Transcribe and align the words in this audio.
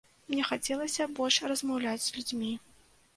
Мне 0.29 0.45
хацелася 0.51 1.05
больш 1.19 1.37
размаўляць 1.51 2.05
з 2.07 2.17
людзьмі. 2.17 2.51